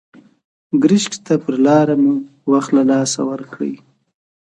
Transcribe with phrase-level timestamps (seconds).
[0.83, 2.13] ګرشک ته پر لاره مو
[2.51, 3.73] وخت له لاسه ورکړی.